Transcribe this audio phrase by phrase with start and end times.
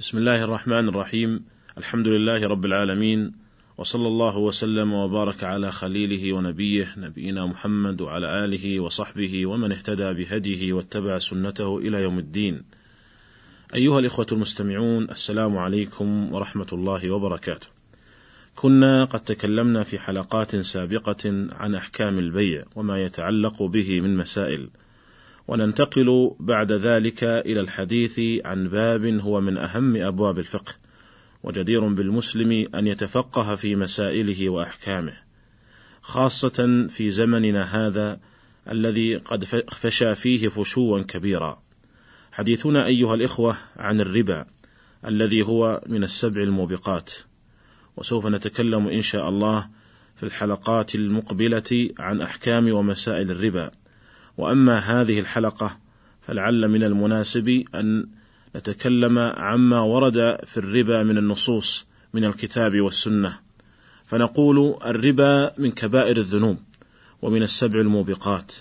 [0.00, 1.44] بسم الله الرحمن الرحيم
[1.78, 3.32] الحمد لله رب العالمين
[3.78, 10.72] وصلى الله وسلم وبارك على خليله ونبيه نبينا محمد وعلى اله وصحبه ومن اهتدى بهديه
[10.72, 12.62] واتبع سنته إلى يوم الدين.
[13.74, 17.66] ايها الاخوه المستمعون السلام عليكم ورحمه الله وبركاته.
[18.54, 24.68] كنا قد تكلمنا في حلقات سابقه عن احكام البيع وما يتعلق به من مسائل.
[25.50, 30.74] وننتقل بعد ذلك إلى الحديث عن باب هو من أهم أبواب الفقه
[31.42, 35.12] وجدير بالمسلم أن يتفقه في مسائله وأحكامه
[36.02, 38.20] خاصة في زمننا هذا
[38.70, 41.62] الذي قد فشى فيه فشوا كبيرا.
[42.32, 44.46] حديثنا أيها الإخوة عن الربا
[45.06, 47.12] الذي هو من السبع الموبقات
[47.96, 49.68] وسوف نتكلم إن شاء الله
[50.16, 53.79] في الحلقات المقبلة عن أحكام ومسائل الربا.
[54.40, 55.78] وأما هذه الحلقة
[56.22, 58.06] فلعل من المناسب أن
[58.56, 63.38] نتكلم عما ورد في الربا من النصوص من الكتاب والسنة.
[64.06, 66.58] فنقول الربا من كبائر الذنوب
[67.22, 68.52] ومن السبع الموبقات.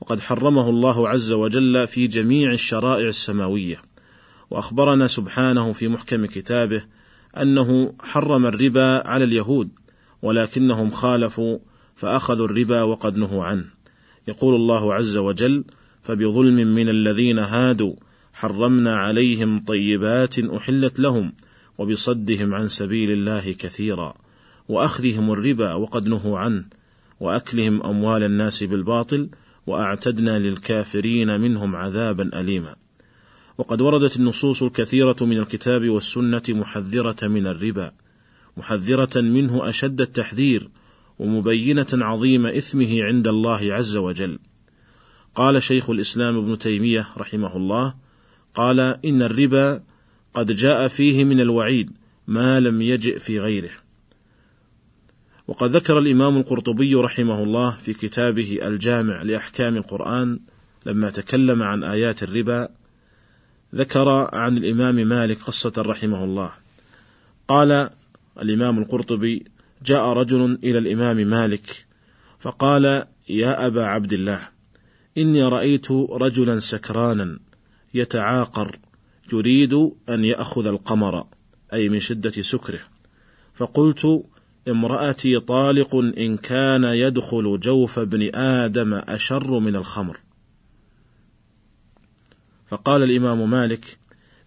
[0.00, 3.76] وقد حرمه الله عز وجل في جميع الشرائع السماوية.
[4.50, 6.84] وأخبرنا سبحانه في محكم كتابه
[7.36, 9.68] أنه حرم الربا على اليهود
[10.22, 11.58] ولكنهم خالفوا
[11.96, 13.73] فأخذوا الربا وقد نهوا عنه.
[14.28, 15.64] يقول الله عز وجل
[16.02, 17.94] فبظلم من الذين هادوا
[18.32, 21.32] حرمنا عليهم طيبات أحلت لهم
[21.78, 24.14] وبصدهم عن سبيل الله كثيرا.
[24.68, 26.64] وأخذهم الربا وقد نهوا عنه
[27.20, 29.28] وأكلهم أموال الناس بالباطل
[29.66, 32.76] وأعتدنا للكافرين منهم عذابا أليما.
[33.58, 37.92] وقد وردت النصوص الكثيرة من الكتاب والسنة محذرة من الربا
[38.56, 40.68] محذرة منه أشد التحذير
[41.18, 44.38] ومبينة عظيم إثمه عند الله عز وجل.
[45.34, 47.94] قال شيخ الإسلام ابن تيمية رحمه الله:
[48.54, 49.82] قال إن الربا
[50.34, 51.90] قد جاء فيه من الوعيد
[52.26, 53.70] ما لم يجئ في غيره.
[55.48, 60.40] وقد ذكر الإمام القرطبي رحمه الله في كتابه الجامع لأحكام القرآن
[60.86, 62.68] لما تكلم عن آيات الربا
[63.74, 66.50] ذكر عن الإمام مالك قصة رحمه الله.
[67.48, 67.90] قال
[68.42, 69.44] الإمام القرطبي
[69.82, 71.86] جاء رجل إلى الإمام مالك
[72.40, 74.40] فقال يا أبا عبد الله
[75.18, 77.38] إني رأيت رجلا سكرانا
[77.94, 78.78] يتعاقر
[79.32, 79.74] يريد
[80.08, 81.26] أن يأخذ القمر
[81.72, 82.80] أي من شدة سكره.
[83.54, 84.24] فقلت
[84.68, 90.20] امرأتي طالق إن كان يدخل جوف ابن آدم أشر من الخمر.
[92.68, 93.98] فقال الإمام مالك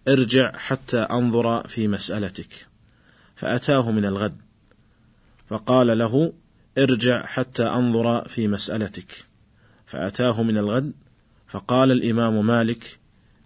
[0.08, 2.66] ارجع حتى أنظر في مسألتك.
[3.36, 4.36] فأتاه من الغد.
[5.48, 6.32] فقال له
[6.78, 9.26] ارجع حتى أنظر في مسألتك.
[9.86, 10.92] فأتاه من الغد
[11.48, 12.98] فقال الإمام مالك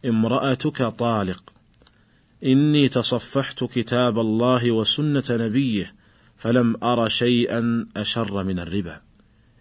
[0.04, 1.52] امرأتك طالق.
[2.44, 5.94] إني تصفحت كتاب الله وسنة نبيه
[6.36, 9.00] فلم أر شيئا أشر من الربا.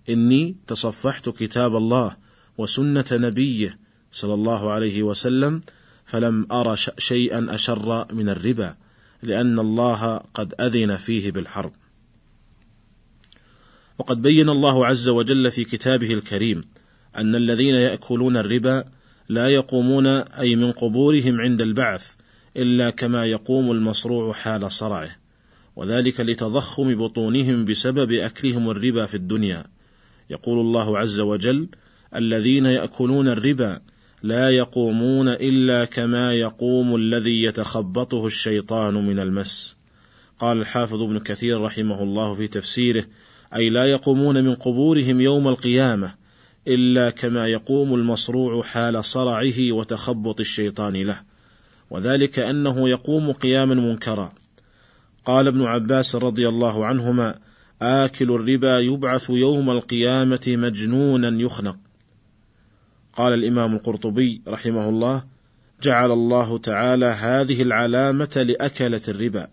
[0.10, 2.16] إني تصفحت كتاب الله
[2.58, 3.80] وسنة نبيه
[4.12, 5.62] صلى الله عليه وسلم
[6.06, 8.76] فلم أر شيئا أشر من الربا
[9.24, 11.72] لأن الله قد أذن فيه بالحرب.
[14.02, 16.64] وقد بين الله عز وجل في كتابه الكريم
[17.18, 18.84] أن الذين يأكلون الربا
[19.30, 22.12] لا يقومون أي من قبورهم عند البعث
[22.58, 25.10] إلا كما يقوم المصروع حال صرعه،
[25.76, 29.66] وذلك لتضخم بطونهم بسبب أكلهم الربا في الدنيا.
[30.30, 31.70] يقول الله عز وجل:
[32.16, 33.80] الذين يأكلون الربا
[34.24, 39.78] لا يقومون إلا كما يقوم الذي يتخبطه الشيطان من المس.
[40.40, 43.06] قال الحافظ ابن كثير رحمه الله في تفسيره:
[43.56, 46.14] أي لا يقومون من قبورهم يوم القيامة
[46.68, 51.22] إلا كما يقوم المصروع حال صرعه وتخبط الشيطان له،
[51.90, 54.34] وذلك أنه يقوم قياما منكرا.
[55.26, 57.36] قال ابن عباس رضي الله عنهما:
[57.82, 61.78] آكل الربا يبعث يوم القيامة مجنونا يخنق.
[63.16, 65.24] قال الإمام القرطبي رحمه الله:
[65.82, 69.48] جعل الله تعالى هذه العلامة لأكلة الربا،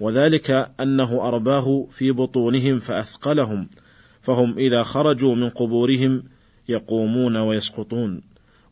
[0.00, 3.68] وذلك أنه أرباه في بطونهم فأثقلهم
[4.22, 6.22] فهم إذا خرجوا من قبورهم
[6.68, 8.20] يقومون ويسقطون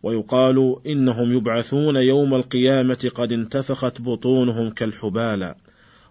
[0.02, 5.54] ويقال إنهم يبعثون يوم القيامة قد انتفخت بطونهم كالحبالى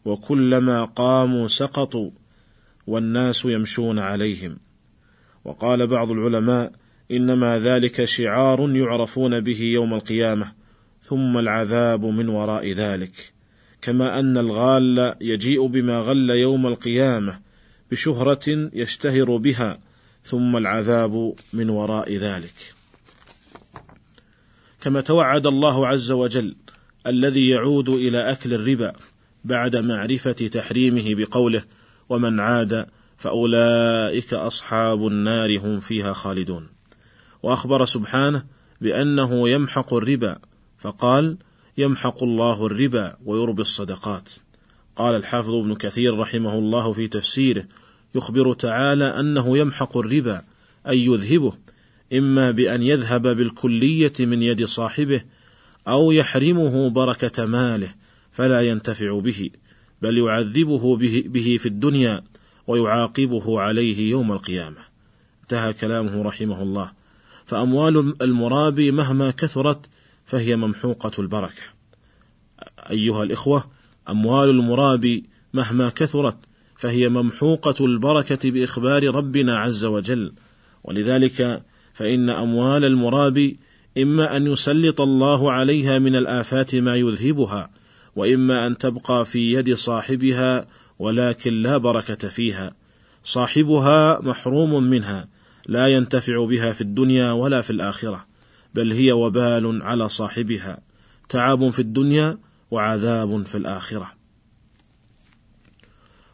[0.06, 2.10] وكلما قاموا سقطوا
[2.88, 4.58] والناس يمشون عليهم.
[5.46, 6.72] وقال بعض العلماء
[7.12, 10.52] إنما ذلك شعار يعرفون به يوم القيامة
[11.04, 13.37] ثم العذاب من وراء ذلك.
[13.82, 17.40] كما أن الغال يجيء بما غل يوم القيامة
[17.92, 19.80] بشهرة يشتهر بها
[20.24, 22.74] ثم العذاب من وراء ذلك.
[24.82, 26.56] كما توعد الله عز وجل
[27.08, 28.94] الذي يعود إلى أكل الربا
[29.44, 31.64] بعد معرفة تحريمه بقوله
[32.10, 32.86] ومن عاد
[33.18, 36.68] فأولئك أصحاب النار هم فيها خالدون
[37.44, 38.44] وأخبر سبحانه
[38.82, 40.40] بأنه يمحق الربا
[40.78, 41.38] فقال
[41.78, 44.30] يمحق الله الربا ويربي الصدقات.
[44.96, 47.66] قال الحافظ ابن كثير رحمه الله في تفسيره
[48.16, 50.42] يخبر تعالى أنه يمحق الربا
[50.88, 51.54] أي يذهبه
[52.14, 55.22] إما بأن يذهب بالكلية من يد صاحبه
[55.88, 57.96] أو يحرمه بركة ماله
[58.32, 59.50] فلا ينتفع به
[60.02, 62.24] بل يعذبه به, به في الدنيا
[62.68, 64.82] ويعاقبه عليه يوم القيامة.
[65.44, 66.92] انتهى كلامه رحمه الله.
[67.46, 69.86] فأموال المرابي مهما كثرت
[70.28, 71.62] فهي ممحوقة البركة.
[72.90, 73.64] أيها الإخوة
[74.10, 76.38] أموال المرابي مهما كثرت
[76.76, 80.34] فهي ممحوقة البركة بإخبار ربنا عز وجل.
[80.84, 81.64] ولذلك
[81.94, 83.60] فإن أموال المرابي
[83.98, 87.70] إما أن يسلط الله عليها من الآفات ما يذهبها
[88.16, 90.68] وإما أن تبقى في يد صاحبها
[91.00, 92.74] ولكن لا بركة فيها.
[93.24, 95.28] صاحبها محروم منها
[95.68, 98.27] لا ينتفع بها في الدنيا ولا في الآخرة.
[98.78, 100.80] بل هي وبال على صاحبها.
[101.30, 102.38] تعاب في الدنيا
[102.72, 104.12] وعذاب في الآخرة.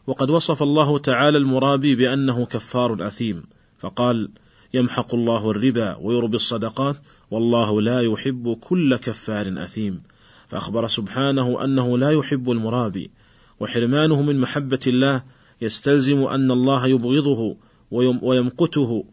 [0.06, 3.42] وقد وصف الله تعالى المرابي بأنه كفار أثيم
[3.78, 4.30] فقال
[4.74, 6.96] يمحق الله الربا ويربي الصدقات
[7.30, 10.02] والله لا يحب كل كفار أثيم.
[10.48, 13.10] فأخبر سبحانه أنه لا يحب المرابي
[13.60, 15.22] وحرمانه من محبة الله
[15.60, 17.56] يستلزم أن الله يبغضه
[18.22, 19.04] ويمقته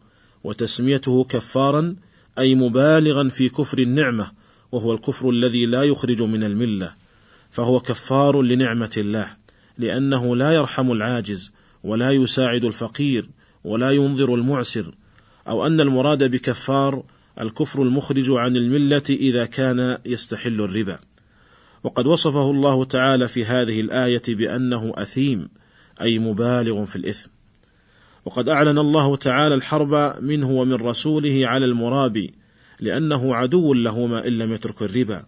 [0.44, 1.96] وتسميته كفارا
[2.38, 4.30] أي مبالغا في كفر النعمة
[4.72, 6.94] وهو الكفر الذي لا يخرج من الملة
[7.50, 9.26] فهو كفار لنعمة الله
[9.78, 11.52] لأنه لا يرحم العاجز
[11.84, 13.28] ولا يساعد الفقير
[13.64, 14.94] ولا ينظر المعسر
[15.48, 17.02] أو أن المراد بكفار
[17.40, 20.98] الكفر المخرج عن الملة إذا كان يستحل الربا.
[21.84, 25.48] وقد وصفه الله تعالى في هذه الآية بأنه أثيم
[26.00, 27.30] أي مبالغ في الإثم.
[28.24, 32.34] وقد أعلن الله تعالى الحرب منه ومن رسوله على المرابي
[32.80, 35.24] لأنه عدو لهما إن لم يترك الربا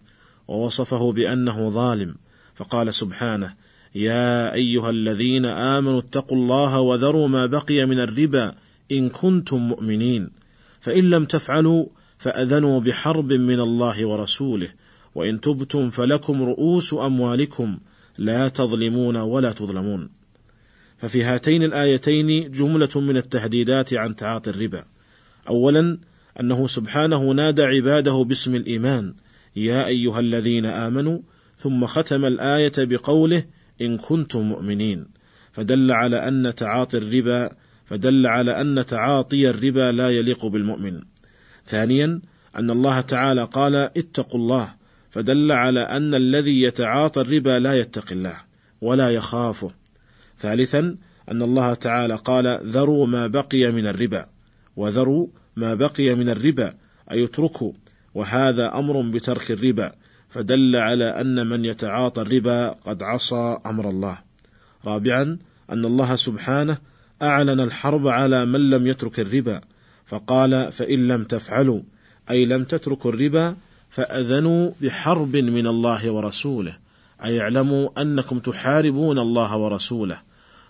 [0.47, 2.15] ووصفه بأنه ظالم.
[2.55, 3.53] فقال سبحانه
[3.95, 8.55] يا أيها الذين آمنوا اتقوا الله وذروا ما بقي من الربا
[8.91, 10.29] إن كنتم مؤمنين
[10.79, 11.85] فإن لم تفعلوا
[12.17, 14.69] فأذنوا بحرب من الله ورسوله
[15.15, 17.77] وإن تبتم فلكم رؤوس أموالكم
[18.17, 20.09] لا تظلمون ولا تظلمون.
[20.97, 24.83] ففي هاتين الآيتين جملة من التهديدات عن تعاطي الربا
[25.49, 25.97] أولا
[26.39, 29.13] أنه سبحانه نادى عباده باسم الإيمان
[29.55, 31.19] يا أيها الذين آمنوا
[31.57, 33.45] ثم ختم الآية بقوله
[33.81, 35.05] إن كنتم مؤمنين
[35.53, 37.49] فدل على أن تعاطي الربا
[37.85, 41.01] فدل على أن تعاطي الربا لا يليق بالمؤمن.
[41.65, 42.21] ثانيا
[42.55, 44.75] أن الله تعالى قال اتقوا الله
[45.11, 48.35] فدل على أن الذي يتعاطى الربا لا يتقي الله
[48.81, 49.71] ولا يخافه.
[50.39, 50.97] ثالثا
[51.31, 54.25] أن الله تعالى قال ذروا ما بقي من الربا
[54.75, 56.73] وذروا ما بقي من الربا
[57.11, 57.71] أي اتركوا
[58.13, 59.91] وهذا أمر بترك الربا
[60.29, 64.17] فدل على أن من يتعاطى الربا قد عصى أمر الله.
[64.85, 65.37] رابعا
[65.69, 66.77] أن الله سبحانه
[67.21, 69.61] أعلن الحرب على من لم يترك الربا
[70.05, 71.81] فقال فإن لم تفعلوا
[72.29, 73.55] أي لم تتركوا الربا
[73.89, 76.77] فأذنوا بحرب من الله ورسوله
[77.23, 80.21] أي اعلموا أنكم تحاربون الله ورسوله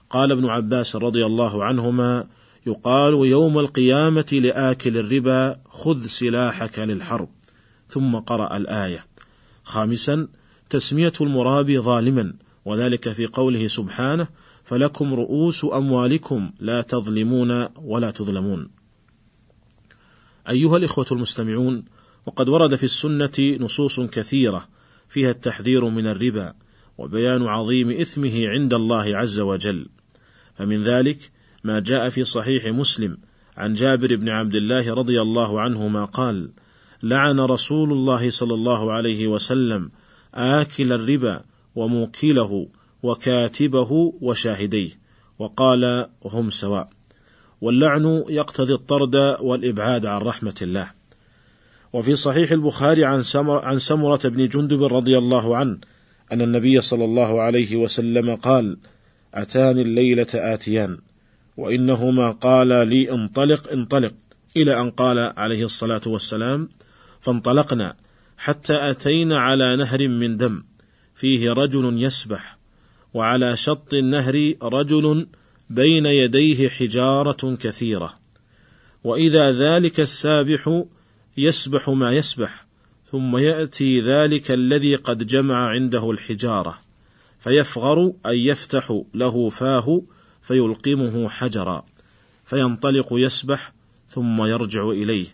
[0.10, 2.28] قال ابن عباس رضي الله عنهما
[2.68, 7.30] يقال يوم القيامة لآكل الربا خذ سلاحك للحرب
[7.90, 9.06] ثم قرأ الآية
[9.64, 10.28] خامسا
[10.70, 12.34] تسمية المرابي ظالما
[12.66, 14.28] وذلك في قوله سبحانه
[14.64, 18.70] فلكم رؤوس أموالكم لا تظلمون ولا تظلمون.
[20.50, 21.86] أيها الإخوة المستمعون،
[22.26, 24.68] وقد ورد في السنة نصوص كثيرة
[25.10, 26.54] فيها التحذير من الربا
[26.98, 29.88] وبيان عظيم إثمه عند الله عز وجل.
[30.58, 31.32] فمن ذلك
[31.64, 33.18] ما جاء في صحيح مسلم
[33.58, 36.50] عن جابر بن عبد الله رضي الله عنهما قال:
[37.04, 39.92] لعن رسول الله صلى الله عليه وسلم
[40.34, 41.42] آكل الربا
[41.76, 42.68] وموكله
[43.04, 44.90] وكاتبه وشاهديه
[45.40, 46.90] وقال هم سواء
[47.62, 50.92] واللعن يقتضي الطرد والإبعاد عن رحمة الله.
[51.94, 55.78] وفي صحيح البخاري عن, سمر عن سمرة بن جندب رضي الله عنه
[56.32, 58.78] أن النبي صلى الله عليه وسلم قال
[59.36, 60.98] أتاني الليلة آتيان
[61.58, 64.14] وإنهما قال لي انطلق انطلق.
[64.58, 66.70] إلى أن قال عليه الصلاة والسلام
[67.20, 67.96] فانطلقنا
[68.38, 70.64] حتى أتينا على نهر من دم
[71.16, 72.58] فيه رجل يسبح
[73.14, 75.28] وعلى شط النهر رجل
[75.70, 78.14] بين يديه حجارة كثيرة،
[79.04, 80.84] وإذا ذلك السابح
[81.38, 82.66] يسبح ما يسبح،
[83.12, 86.85] ثم يأتي ذلك الذي قد جمع عنده الحجارة.
[87.46, 90.02] فيفغر أن يفتح له فاه
[90.42, 91.86] فيلقمه حجرا
[92.46, 93.74] فينطلق يسبح
[94.10, 95.28] ثم يرجع إليه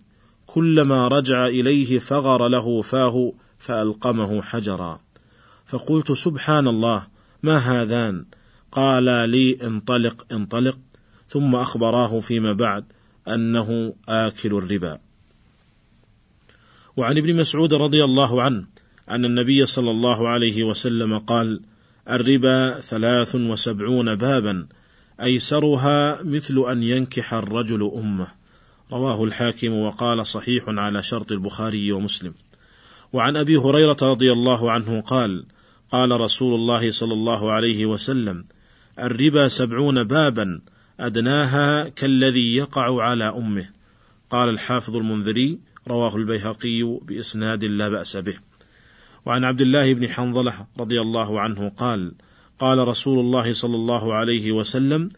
[0.46, 5.00] كلما رجع إليه فغر له فاه فألقمه حجرا.
[5.66, 7.08] فقلت سبحان الله
[7.44, 8.26] ما هذان؟
[8.72, 10.78] قال لي انطلق انطلق
[11.28, 12.86] ثم أخبراه فيما بعد
[13.28, 15.00] أنه آكل الربا.
[16.98, 18.68] وعن ابن مسعود رضي الله عنه
[19.10, 21.62] أن النبي صلى الله عليه وسلم قال
[22.10, 24.68] الربا ثلاث وسبعون بابا
[25.22, 28.28] أيسرها مثل أن ينكح الرجل أمه.
[28.92, 32.34] رواه الحاكم وقال صحيح على شرط البخاري ومسلم.
[33.14, 35.46] وعن أبي هريرة رضي الله عنه قال
[35.92, 38.46] قال رسول الله صلى الله عليه وسلم
[39.00, 40.62] الربا سبعون بابا
[41.00, 43.70] أدناها كالذي يقع على أمه.
[44.30, 48.51] قال الحافظ المنذري رواه البيهقي بإسناد لا بأس به.
[49.26, 52.14] وعن عبد الله بن حنظلة رضي الله عنه قال
[52.60, 55.10] قال رسول الله صلى الله عليه وسلم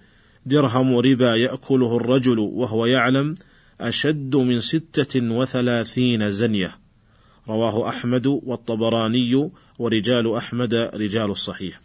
[0.45, 3.35] درهم ربا يأكله الرجل وهو يعلم
[3.81, 6.75] أشد من ستة وثلاثين زنية.
[7.49, 11.81] رواه أحمد والطبراني ورجال أحمد رجال الصحيح.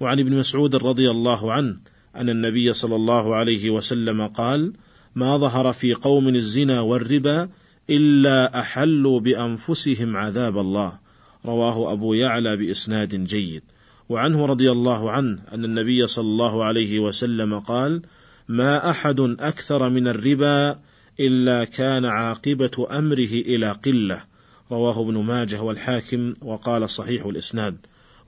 [0.00, 1.76] وعن ابن مسعود رضي الله عنه
[2.16, 4.72] أن النبي صلى الله عليه وسلم قال
[5.14, 7.48] ما ظهر في قوم الزنا والربا
[7.90, 11.01] إلا أحلوا بأنفسهم عذاب الله.
[11.46, 13.62] رواه أبو يعلى بإسناد جيد.
[14.08, 18.02] وعنه رضي الله عنه أن النبي صلى الله عليه وسلم قال
[18.48, 20.78] ما أحد أكثر من الربا
[21.20, 24.24] إلا كان عاقبة أمره إلى قلة
[24.70, 27.76] رواه ابن ماجه والحاكم وقال صحيح الإسناد.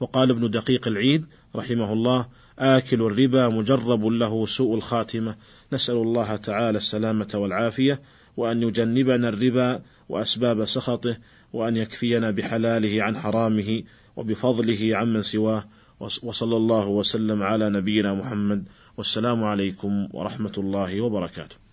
[0.00, 1.24] وقال ابن دقيق العيد
[1.56, 2.26] رحمه الله
[2.58, 5.36] آكل الربا مجرب له سوء الخاتمة.
[5.72, 8.00] نسأل الله تعالى السلامة والعافية
[8.36, 11.16] وأن يجنبنا الربا وأسباب سخطه
[11.54, 13.82] وأن يكفينا بحلاله عن حرامه
[14.16, 15.64] وبفضله عمن سواه
[16.00, 18.60] وصلى الله وسلم على نبينا محمد
[18.96, 21.63] والسلام عليكم ورحمة الله وبركاته.